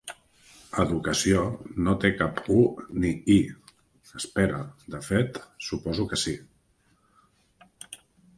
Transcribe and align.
"Educació" 0.83 1.43
no 1.87 1.93
té 2.05 2.09
cap 2.21 2.39
U 2.55 2.57
ni 3.03 3.11
I... 3.33 3.35
espera, 4.21 4.63
de 4.97 5.03
fet, 5.11 5.39
suposo 5.69 6.09
que 6.15 6.21
sí. 6.25 6.35